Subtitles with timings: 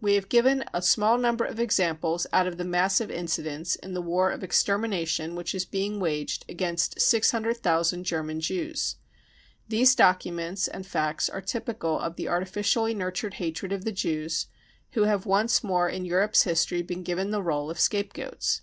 [0.00, 3.94] We have given a small number of examples out of the mass of incidents in
[3.94, 8.96] the war of extermination which is being waged against 600,000 German Jews.
[9.68, 14.46] These documents and facts are typical of the artificially nurtured hatred of the Jews,
[14.94, 18.62] who have once more in Europe 5 s history been given the role of scapegoats.